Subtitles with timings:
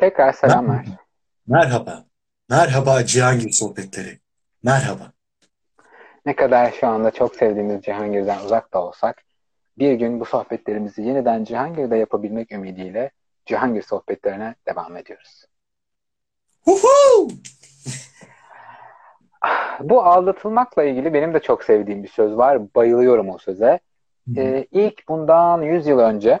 [0.00, 0.86] Tekrar selamlar.
[1.46, 2.04] Merhaba.
[2.50, 4.18] Merhaba Cihangir sohbetleri.
[4.62, 5.12] Merhaba.
[6.26, 9.22] Ne kadar şu anda çok sevdiğimiz Cihangir'den uzak da olsak,
[9.78, 13.10] bir gün bu sohbetlerimizi yeniden Cihangir'de yapabilmek ümidiyle
[13.46, 15.44] Cihangir sohbetlerine devam ediyoruz.
[16.64, 17.28] Huhu!
[19.80, 22.74] Bu aldatılmakla ilgili benim de çok sevdiğim bir söz var.
[22.74, 23.80] Bayılıyorum o söze.
[24.36, 26.40] Ee, ilk bundan 100 yıl önce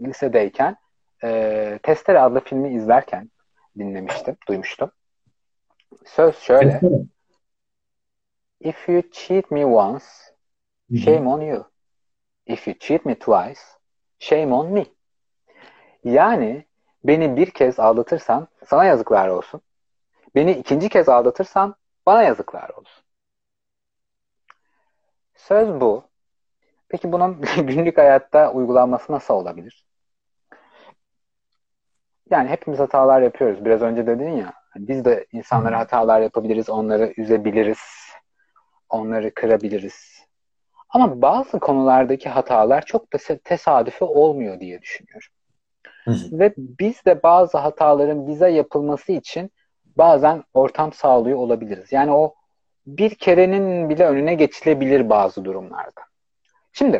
[0.00, 0.76] lisedeyken
[1.24, 3.30] e, Testere adlı filmi izlerken
[3.78, 4.90] dinlemiştim, duymuştum.
[6.04, 6.80] Söz şöyle.
[8.60, 10.04] If you cheat me once,
[11.04, 11.64] shame on you.
[12.46, 13.60] If you cheat me twice,
[14.18, 14.86] shame on me.
[16.04, 16.64] Yani
[17.04, 19.60] beni bir kez aldatırsan sana yazıklar olsun.
[20.34, 21.74] Beni ikinci kez aldatırsan
[22.06, 23.04] bana yazıklar olsun.
[25.34, 26.04] Söz bu.
[26.88, 29.86] Peki bunun günlük hayatta uygulanması nasıl olabilir?
[32.30, 33.64] Yani hepimiz hatalar yapıyoruz.
[33.64, 37.78] Biraz önce dedin ya, biz de insanlara hatalar yapabiliriz, onları üzebiliriz,
[38.88, 40.14] onları kırabiliriz.
[40.88, 45.28] Ama bazı konulardaki hatalar çok da tesadüfi olmuyor diye düşünüyorum.
[46.04, 46.38] Hı hı.
[46.38, 49.50] Ve biz de bazı hataların bize yapılması için
[49.96, 51.92] bazen ortam sağlıyor olabiliriz.
[51.92, 52.34] Yani o
[52.86, 56.00] bir kerenin bile önüne geçilebilir bazı durumlarda.
[56.72, 56.98] Şimdi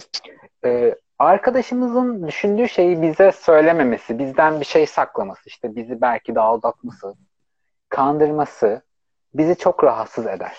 [0.64, 7.14] e, arkadaşımızın düşündüğü şeyi bize söylememesi, bizden bir şey saklaması, işte bizi belki de aldatması,
[7.88, 8.82] kandırması
[9.34, 10.58] bizi çok rahatsız eder.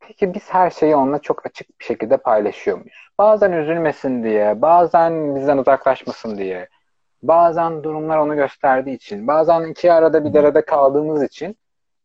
[0.00, 3.08] Peki biz her şeyi onunla çok açık bir şekilde paylaşıyor muyuz?
[3.18, 6.68] Bazen üzülmesin diye, bazen bizden uzaklaşmasın diye,
[7.22, 11.56] bazen durumlar onu gösterdiği için, bazen iki arada bir derede kaldığımız için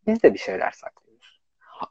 [0.08, 1.42] biz de bir şeyler saklıyoruz.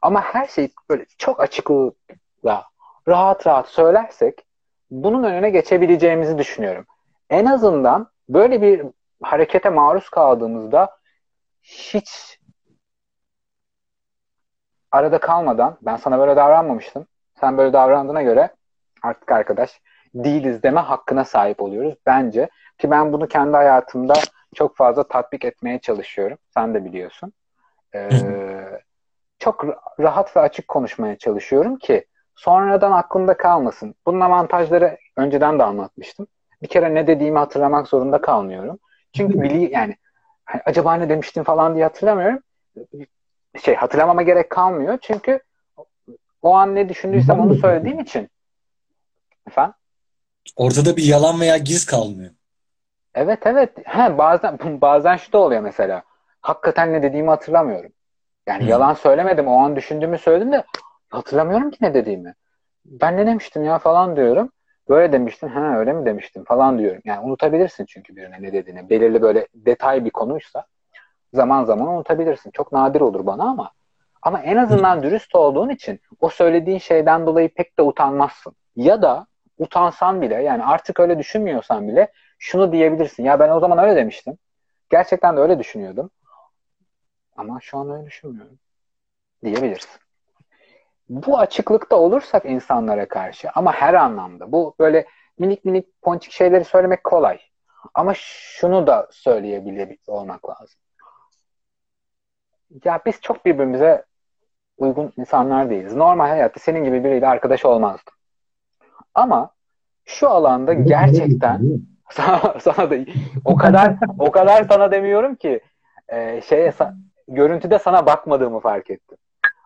[0.01, 2.65] Ama her şeyi böyle çok açıklıkla,
[3.07, 4.45] rahat rahat söylersek
[4.91, 6.85] bunun önüne geçebileceğimizi düşünüyorum.
[7.29, 8.85] En azından böyle bir
[9.21, 10.97] harekete maruz kaldığımızda
[11.61, 12.39] hiç
[14.91, 17.05] arada kalmadan ben sana böyle davranmamıştım.
[17.39, 18.49] Sen böyle davrandığına göre
[19.01, 19.81] artık arkadaş
[20.15, 22.49] değiliz deme hakkına sahip oluyoruz bence.
[22.77, 24.13] Ki ben bunu kendi hayatımda
[24.55, 26.37] çok fazla tatbik etmeye çalışıyorum.
[26.53, 27.33] Sen de biliyorsun.
[27.95, 28.79] Ee,
[29.39, 29.65] çok
[29.99, 32.05] rahat ve açık konuşmaya çalışıyorum ki
[32.35, 33.95] sonradan aklımda kalmasın.
[34.05, 36.27] Bunun avantajları önceden de anlatmıştım.
[36.61, 38.79] Bir kere ne dediğimi hatırlamak zorunda kalmıyorum.
[39.13, 39.95] Çünkü bili yani
[40.45, 42.39] hani acaba ne demiştim falan diye hatırlamıyorum.
[43.63, 44.97] Şey hatırlamama gerek kalmıyor.
[45.01, 45.39] Çünkü
[46.41, 48.29] o an ne düşündüysem onu söylediğim için.
[49.47, 49.73] Efendim?
[50.55, 52.31] Ortada bir yalan veya giz kalmıyor.
[53.15, 53.71] Evet evet.
[53.83, 56.03] He, bazen bazen şu da oluyor mesela.
[56.41, 57.91] Hakikaten ne dediğimi hatırlamıyorum.
[58.47, 58.69] Yani Hı.
[58.69, 59.47] yalan söylemedim.
[59.47, 60.63] O an düşündüğümü söyledim de
[61.11, 62.35] hatırlamıyorum ki ne dediğimi.
[62.85, 64.49] Ben ne demiştim ya falan diyorum.
[64.89, 65.47] Böyle demiştin.
[65.47, 67.01] Ha öyle mi demiştim falan diyorum.
[67.05, 68.89] Yani unutabilirsin çünkü birine ne dediğini.
[68.89, 70.65] Belirli böyle detay bir konuysa
[71.33, 72.51] zaman zaman unutabilirsin.
[72.51, 73.71] Çok nadir olur bana ama
[74.21, 78.55] ama en azından dürüst olduğun için o söylediğin şeyden dolayı pek de utanmazsın.
[78.75, 79.27] Ya da
[79.57, 83.23] utansan bile yani artık öyle düşünmüyorsan bile şunu diyebilirsin.
[83.23, 84.37] Ya ben o zaman öyle demiştim.
[84.89, 86.09] Gerçekten de öyle düşünüyordum.
[87.37, 88.59] Ama şu an öyle düşünmüyorum.
[89.43, 90.01] Diyebilirsin.
[91.11, 95.05] Bu açıklıkta olursak insanlara karşı ama her anlamda bu böyle
[95.39, 97.39] minik minik ponçik şeyleri söylemek kolay.
[97.93, 100.79] Ama şunu da söyleyebilir olmak lazım.
[102.83, 104.05] Ya biz çok birbirimize
[104.77, 105.95] uygun insanlar değiliz.
[105.95, 108.13] Normal hayatta senin gibi biriyle arkadaş olmazdım.
[109.13, 109.51] Ama
[110.05, 111.61] şu alanda gerçekten
[112.11, 112.95] sana, sana da
[113.45, 115.61] o kadar o kadar sana demiyorum ki
[116.07, 116.73] e, şeye
[117.27, 119.17] görüntüde sana bakmadığımı fark ettim.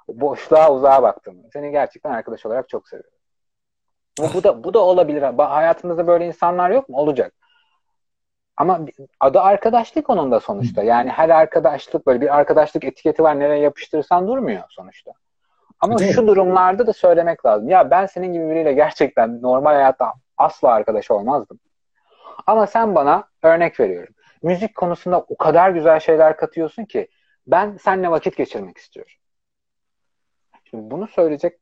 [0.07, 1.37] Boşluğa uzağa baktım.
[1.53, 3.11] Seni gerçekten arkadaş olarak çok seviyorum.
[4.19, 5.21] Ama bu da bu da olabilir.
[5.37, 6.97] Hayatınızda böyle insanlar yok mu?
[6.97, 7.33] Olacak.
[8.57, 8.79] Ama
[9.19, 10.83] adı arkadaşlık onun da sonuçta.
[10.83, 15.11] Yani her arkadaşlık böyle bir arkadaşlık etiketi var nereye yapıştırırsan durmuyor sonuçta.
[15.79, 16.27] Ama Değil şu mi?
[16.27, 17.69] durumlarda da söylemek lazım.
[17.69, 21.59] Ya ben senin gibi biriyle gerçekten normal hayatta asla arkadaş olmazdım.
[22.47, 24.13] Ama sen bana örnek veriyorum.
[24.43, 27.07] Müzik konusunda o kadar güzel şeyler katıyorsun ki
[27.47, 29.13] ben seninle vakit geçirmek istiyorum.
[30.75, 31.59] Şimdi bunu söyleyecek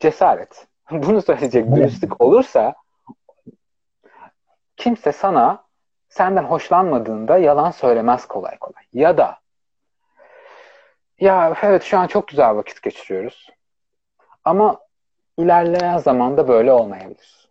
[0.00, 2.74] cesaret, bunu söyleyecek dürüstlük olursa
[4.76, 5.64] kimse sana
[6.08, 8.84] senden hoşlanmadığında yalan söylemez kolay kolay.
[8.92, 9.38] Ya da
[11.20, 13.48] ya evet şu an çok güzel vakit geçiriyoruz.
[14.44, 14.80] Ama
[15.38, 17.48] ilerleyen zamanda böyle olmayabilir.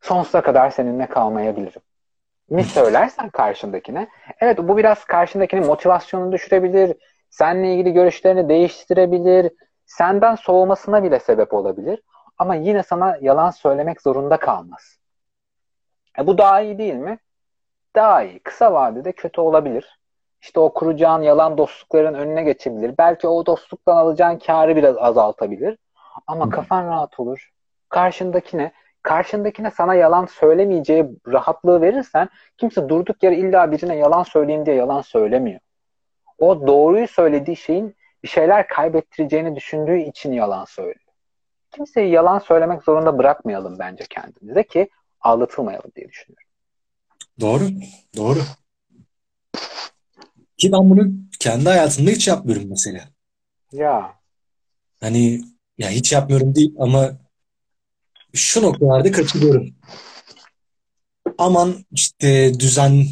[0.00, 1.82] Sonsuza kadar seninle kalmayabilirim.
[2.52, 4.08] Mi söylersen karşındakine,
[4.40, 6.96] evet bu biraz karşındakinin motivasyonunu düşürebilir,
[7.30, 9.52] seninle ilgili görüşlerini değiştirebilir,
[9.86, 12.02] senden soğumasına bile sebep olabilir.
[12.38, 14.98] Ama yine sana yalan söylemek zorunda kalmaz.
[16.18, 17.18] E bu daha iyi değil mi?
[17.96, 18.38] Daha iyi.
[18.38, 20.00] Kısa vadede kötü olabilir.
[20.42, 22.94] İşte o kuracağın yalan dostlukların önüne geçebilir.
[22.98, 25.78] Belki o dostluktan alacağın karı biraz azaltabilir.
[26.26, 27.50] Ama kafan rahat olur.
[27.88, 28.72] Karşındakine,
[29.02, 32.28] karşındakine sana yalan söylemeyeceği rahatlığı verirsen
[32.58, 35.60] kimse durduk yere illa birine yalan söyleyeyim diye yalan söylemiyor.
[36.38, 40.96] O doğruyu söylediği şeyin bir şeyler kaybettireceğini düşündüğü için yalan söylüyor.
[41.70, 44.88] Kimseyi yalan söylemek zorunda bırakmayalım bence kendimize ki
[45.20, 46.48] aldatılmayalım diye düşünüyorum.
[47.40, 47.64] Doğru,
[48.16, 48.38] doğru.
[50.56, 53.00] Ki ben bunu kendi hayatımda hiç yapmıyorum mesela.
[53.72, 54.14] Ya.
[55.00, 55.40] Hani
[55.78, 57.10] ya hiç yapmıyorum değil ama
[58.34, 59.74] şu noktalarda kaçırıyorum.
[61.38, 63.06] Aman işte düzen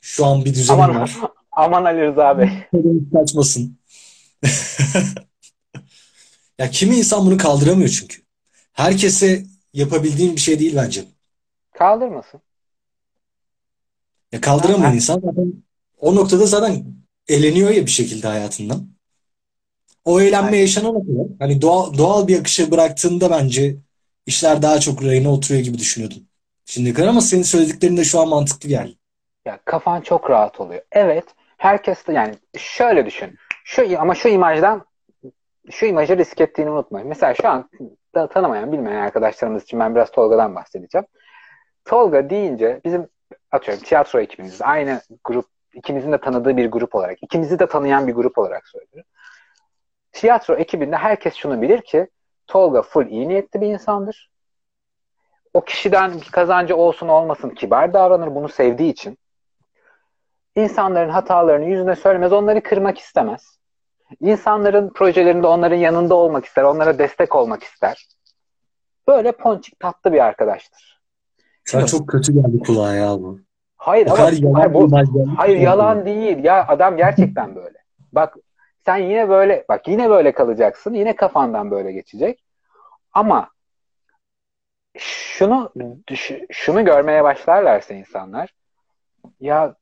[0.00, 1.16] şu an bir düzenim Aman, var.
[1.52, 2.48] aman Ali Rıza Bey.
[3.12, 3.78] Kaçmasın.
[6.58, 8.22] Ya kimi insan bunu kaldıramıyor çünkü.
[8.72, 11.04] Herkese yapabildiğim bir şey değil bence.
[11.72, 12.40] Kaldırmasın.
[14.32, 14.94] Ya kaldıramayan Ha.
[14.94, 15.52] insan zaten
[15.98, 16.84] o noktada zaten
[17.28, 18.88] eleniyor ya bir şekilde hayatından.
[20.04, 23.76] O eğlenme yaşanana kadar hani doğal, doğal bir akışa bıraktığında bence
[24.26, 26.18] işler daha çok rayına oturuyor gibi düşünüyordum.
[26.64, 28.94] Şimdiye kadar ama senin söylediklerin de şu an mantıklı geldi.
[29.44, 30.82] Ya kafan çok rahat oluyor.
[30.92, 31.24] Evet,
[31.56, 33.36] herkes de yani şöyle düşün.
[33.64, 34.86] Şu ama şu imajdan
[35.70, 37.08] şu imajı risk ettiğini unutmayın.
[37.08, 37.70] Mesela şu an
[38.14, 41.06] da tanımayan, bilmeyen arkadaşlarımız için ben biraz Tolga'dan bahsedeceğim.
[41.84, 43.08] Tolga deyince bizim
[43.52, 48.12] atıyorum tiyatro ekibimiz aynı grup ikimizin de tanıdığı bir grup olarak, ikimizi de tanıyan bir
[48.12, 49.10] grup olarak söylüyorum.
[50.12, 52.08] Tiyatro ekibinde herkes şunu bilir ki
[52.52, 54.30] Tolga full iyi niyetli bir insandır.
[55.54, 59.18] O kişiden bir kazancı olsun olmasın kibar davranır bunu sevdiği için.
[60.56, 63.58] İnsanların hatalarını yüzüne söylemez, onları kırmak istemez.
[64.20, 68.06] İnsanların projelerinde onların yanında olmak ister, onlara destek olmak ister.
[69.08, 71.00] Böyle ponçik tatlı bir arkadaştır.
[71.64, 73.40] Şu an çok kötü geldi kulağa ya bu.
[73.76, 74.90] Hayır ama yalan hayır, bu,
[75.36, 77.78] hayır yalan değil ya adam gerçekten böyle.
[78.12, 78.36] Bak
[78.84, 80.94] sen yine böyle bak yine böyle kalacaksın.
[80.94, 82.44] Yine kafandan böyle geçecek.
[83.12, 83.50] Ama
[84.98, 85.72] şunu
[86.50, 88.54] şunu görmeye başlarlarsa insanlar
[89.40, 89.76] ya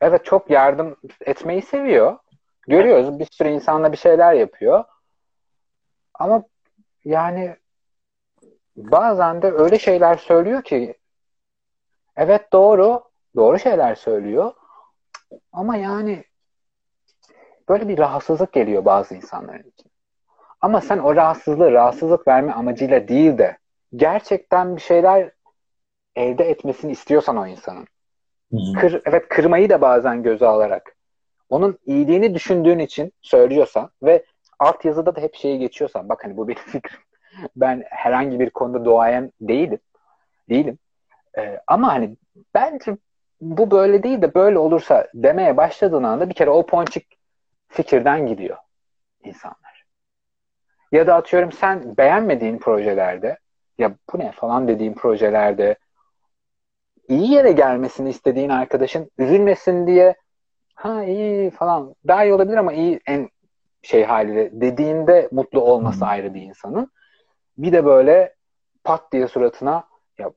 [0.00, 2.18] evet çok yardım etmeyi seviyor.
[2.68, 4.84] Görüyoruz bir sürü insanla bir şeyler yapıyor.
[6.14, 6.44] Ama
[7.04, 7.56] yani
[8.76, 10.94] bazen de öyle şeyler söylüyor ki
[12.16, 13.02] evet doğru
[13.36, 14.52] doğru şeyler söylüyor
[15.52, 16.24] ama yani
[17.68, 19.90] böyle bir rahatsızlık geliyor bazı insanların için.
[20.60, 23.58] Ama sen o rahatsızlığı rahatsızlık verme amacıyla değil de
[23.96, 25.30] gerçekten bir şeyler
[26.16, 27.86] elde etmesini istiyorsan o insanın.
[28.80, 30.96] Kır, evet kırmayı da bazen göze alarak
[31.48, 34.24] onun iyiliğini düşündüğün için söylüyorsan ve
[34.58, 37.00] altyazıda da hep şeyi geçiyorsan bak hani bu benim fikrim.
[37.56, 39.78] Ben herhangi bir konuda doğayan değilim.
[40.48, 40.78] Değilim.
[41.38, 42.16] Ee, ama hani
[42.54, 42.96] bence
[43.40, 47.11] bu böyle değil de böyle olursa demeye başladığın anda bir kere o ponçik
[47.72, 48.56] fikirden gidiyor
[49.24, 49.84] insanlar.
[50.92, 53.38] Ya da atıyorum sen beğenmediğin projelerde
[53.78, 55.76] ya bu ne falan dediğin projelerde
[57.08, 60.14] iyi yere gelmesini istediğin arkadaşın üzülmesin diye
[60.74, 63.30] ha iyi falan daha iyi olabilir ama iyi en
[63.82, 66.90] şey haliyle dediğinde mutlu olması ayrı bir insanın.
[67.58, 68.34] Bir de böyle
[68.84, 69.84] pat diye suratına
[70.18, 70.32] ya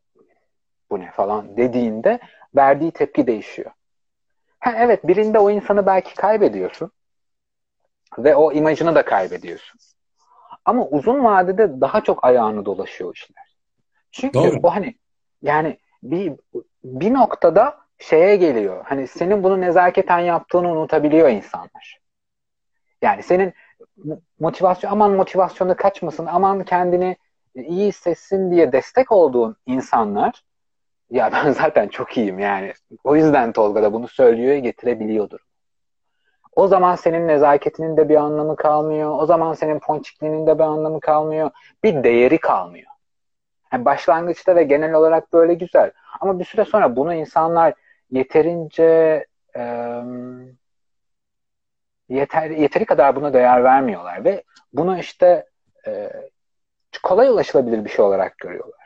[0.90, 2.20] bu ne falan dediğinde
[2.56, 3.72] verdiği tepki değişiyor.
[4.60, 6.92] Ha, evet birinde o insanı belki kaybediyorsun
[8.18, 9.80] ve o imajını da kaybediyorsun.
[10.66, 13.56] Ama uzun vadede daha çok ayağını dolaşıyor işler.
[14.12, 14.60] Çünkü Doğru.
[14.64, 14.96] o hani
[15.42, 16.34] yani bir
[16.84, 18.86] bir noktada şeye geliyor.
[18.86, 22.00] Hani senin bunu nezaketen yaptığını unutabiliyor insanlar.
[23.02, 23.54] Yani senin
[24.40, 27.18] motivasyon aman motivasyonu kaçmasın, aman kendini
[27.56, 30.44] iyi hissetsin diye destek olduğun insanlar
[31.10, 32.74] ya ben zaten çok iyiyim yani.
[33.04, 35.40] O yüzden Tolga da bunu söylüyor getirebiliyordur.
[36.56, 39.20] O zaman senin nezaketinin de bir anlamı kalmıyor.
[39.20, 41.52] O zaman senin ponçikliğinin de bir anlamı kalmıyor.
[41.84, 42.92] Bir değeri kalmıyor.
[43.74, 45.92] Yani başlangıçta ve genel olarak böyle güzel.
[46.20, 47.74] Ama bir süre sonra bunu insanlar
[48.12, 50.02] yeterince e,
[52.10, 54.44] yeter, yeteri kadar buna değer vermiyorlar ve
[54.74, 55.46] bunu işte
[55.88, 56.12] e,
[57.04, 58.85] kolay ulaşılabilir bir şey olarak görüyorlar.